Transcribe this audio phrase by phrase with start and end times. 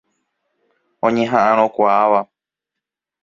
[1.05, 2.21] Oñeha'ãrõkuaáva.